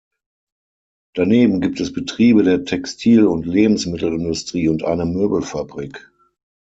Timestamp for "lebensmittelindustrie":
3.45-4.67